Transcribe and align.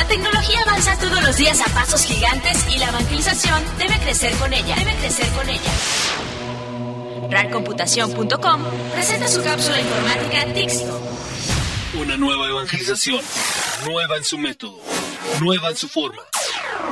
La 0.00 0.06
tecnología 0.06 0.62
avanza 0.62 0.96
todos 0.98 1.22
los 1.22 1.36
días 1.36 1.60
a 1.60 1.66
pasos 1.74 2.04
gigantes 2.04 2.66
y 2.74 2.78
la 2.78 2.88
evangelización 2.88 3.62
debe 3.76 3.98
crecer 3.98 4.34
con 4.38 4.50
ella. 4.50 4.74
Debe 4.76 4.94
crecer 4.94 5.28
con 5.32 5.46
ella. 5.46 5.70
RARComputación.com 7.30 8.62
presenta 8.94 9.28
su 9.28 9.42
cápsula 9.42 9.78
informática 9.78 10.54
Tixto. 10.54 10.98
Una 12.00 12.16
nueva 12.16 12.48
evangelización, 12.48 13.20
nueva 13.84 14.16
en 14.16 14.24
su 14.24 14.38
método, 14.38 14.80
nueva 15.38 15.68
en 15.68 15.76
su 15.76 15.86
forma, 15.86 16.22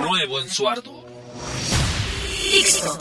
nuevo 0.00 0.40
en 0.40 0.48
su 0.48 0.66
arduo. 0.66 1.04
Tixto. 2.52 2.98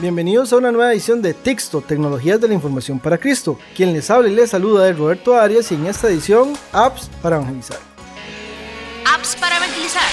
Bienvenidos 0.00 0.52
a 0.52 0.58
una 0.58 0.70
nueva 0.70 0.92
edición 0.92 1.20
de 1.22 1.34
Tixto, 1.34 1.80
Tecnologías 1.80 2.40
de 2.40 2.46
la 2.46 2.54
Información 2.54 3.00
para 3.00 3.18
Cristo. 3.18 3.58
Quien 3.74 3.92
les 3.92 4.08
habla 4.10 4.28
y 4.28 4.34
les 4.34 4.50
saluda 4.50 4.88
es 4.88 4.96
Roberto 4.96 5.36
Arias 5.36 5.72
y 5.72 5.74
en 5.74 5.86
esta 5.86 6.06
edición, 6.06 6.52
Apps 6.72 7.10
para 7.20 7.34
Evangelizar. 7.34 7.78
Apps 9.12 9.34
para 9.34 9.56
evangelizar. 9.56 10.08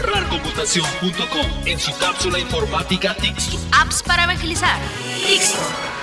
RARComputación.com 0.00 1.66
en 1.66 1.78
su 1.78 1.96
cápsula 1.98 2.40
informática 2.40 3.14
Tixto. 3.14 3.56
Apps 3.70 4.02
para 4.02 4.24
evangelizar. 4.24 4.76
Tixto. 5.24 5.97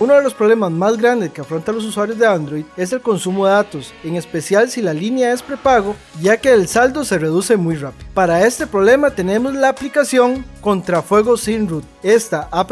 Uno 0.00 0.14
de 0.14 0.22
los 0.22 0.32
problemas 0.32 0.70
más 0.70 0.96
grandes 0.96 1.32
que 1.32 1.40
afrontan 1.40 1.74
los 1.74 1.84
usuarios 1.84 2.18
de 2.18 2.26
Android 2.26 2.64
es 2.76 2.92
el 2.92 3.00
consumo 3.00 3.46
de 3.46 3.52
datos, 3.52 3.92
en 4.04 4.14
especial 4.14 4.70
si 4.70 4.80
la 4.80 4.94
línea 4.94 5.32
es 5.32 5.42
prepago, 5.42 5.96
ya 6.20 6.36
que 6.36 6.52
el 6.52 6.68
saldo 6.68 7.04
se 7.04 7.18
reduce 7.18 7.56
muy 7.56 7.74
rápido. 7.74 8.08
Para 8.14 8.46
este 8.46 8.68
problema 8.68 9.10
tenemos 9.10 9.54
la 9.54 9.70
aplicación 9.70 10.44
Contrafuego 10.60 11.36
sin 11.36 11.68
root. 11.68 11.84
Esta 12.04 12.48
app 12.52 12.70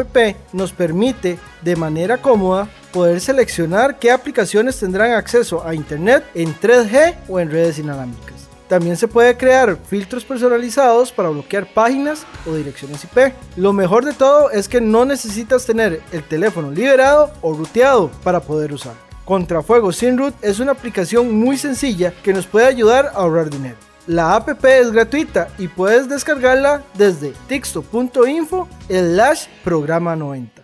nos 0.52 0.72
permite 0.72 1.40
de 1.62 1.74
manera 1.74 2.22
cómoda 2.22 2.68
poder 2.92 3.20
seleccionar 3.20 3.98
qué 3.98 4.12
aplicaciones 4.12 4.78
tendrán 4.78 5.10
acceso 5.10 5.66
a 5.66 5.74
Internet 5.74 6.24
en 6.34 6.54
3G 6.54 7.16
o 7.28 7.40
en 7.40 7.50
redes 7.50 7.80
inalámbricas. 7.80 8.35
También 8.68 8.96
se 8.96 9.08
puede 9.08 9.36
crear 9.36 9.78
filtros 9.88 10.24
personalizados 10.24 11.12
para 11.12 11.28
bloquear 11.28 11.72
páginas 11.72 12.26
o 12.46 12.54
direcciones 12.54 13.04
IP. 13.04 13.32
Lo 13.56 13.72
mejor 13.72 14.04
de 14.04 14.12
todo 14.12 14.50
es 14.50 14.68
que 14.68 14.80
no 14.80 15.04
necesitas 15.04 15.64
tener 15.64 16.02
el 16.12 16.22
teléfono 16.24 16.70
liberado 16.70 17.32
o 17.42 17.52
ruteado 17.52 18.10
para 18.24 18.40
poder 18.40 18.72
usar. 18.72 18.94
Contrafuego 19.24 19.92
sin 19.92 20.18
root 20.18 20.34
es 20.42 20.60
una 20.60 20.72
aplicación 20.72 21.38
muy 21.38 21.56
sencilla 21.56 22.12
que 22.22 22.32
nos 22.32 22.46
puede 22.46 22.66
ayudar 22.66 23.06
a 23.06 23.18
ahorrar 23.18 23.50
dinero. 23.50 23.76
La 24.06 24.36
app 24.36 24.64
es 24.64 24.92
gratuita 24.92 25.48
y 25.58 25.66
puedes 25.66 26.08
descargarla 26.08 26.84
desde 26.94 27.32
texto.info 27.48 28.68
slash 28.88 29.46
programa 29.64 30.14
90. 30.14 30.62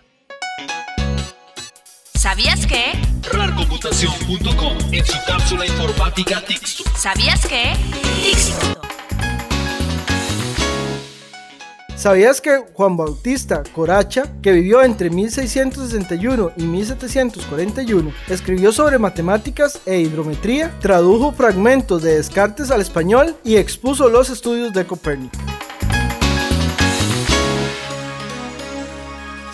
¿Sabías 2.15 2.65
que? 2.65 3.12
RARComputación.com 3.31 4.77
en 4.91 5.05
su 5.05 5.17
cápsula 5.25 5.65
informática 5.65 6.43
Tixto. 6.45 6.83
¿Sabías 6.97 7.45
que? 7.45 7.73
Tixto. 8.21 8.73
¿Sabías 11.95 12.41
que 12.41 12.65
Juan 12.73 12.97
Bautista 12.97 13.63
Coracha, 13.73 14.23
que 14.41 14.51
vivió 14.51 14.83
entre 14.83 15.09
1661 15.09 16.51
y 16.57 16.63
1741, 16.63 18.11
escribió 18.27 18.73
sobre 18.73 18.97
matemáticas 18.97 19.79
e 19.85 19.99
hidrometría, 19.99 20.77
tradujo 20.81 21.31
fragmentos 21.31 22.03
de 22.03 22.15
Descartes 22.15 22.71
al 22.71 22.81
español 22.81 23.37
y 23.45 23.55
expuso 23.55 24.09
los 24.09 24.29
estudios 24.29 24.73
de 24.73 24.85
Copérnico? 24.85 25.37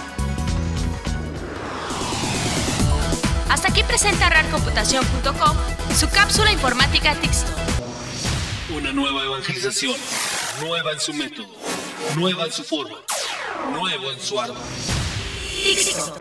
Hasta 3.49 3.67
aquí 3.67 3.83
presenta 3.83 4.29
RARComputación.com 4.29 5.57
su 5.93 6.09
cápsula 6.09 6.49
informática 6.53 7.13
Tixto. 7.15 7.51
Una 8.73 8.93
nueva 8.93 9.25
evangelización, 9.25 9.97
nueva 10.61 10.93
en 10.93 10.99
su 11.01 11.13
método, 11.13 11.49
nueva 12.15 12.45
en 12.45 12.53
su 12.53 12.63
forma, 12.63 12.99
nuevo 13.73 14.09
en 14.09 14.19
su 14.21 14.39
arduo. 14.39 14.55
Tixto. 15.61 16.20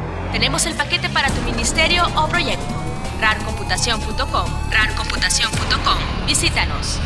Tenemos 0.31 0.65
el 0.65 0.75
paquete 0.75 1.09
para 1.09 1.29
tu 1.29 1.41
ministerio 1.41 2.03
o 2.15 2.27
proyecto. 2.27 2.73
RARComputación.com. 3.19 4.45
RARComputación.com. 4.71 6.25
Visítanos. 6.25 6.99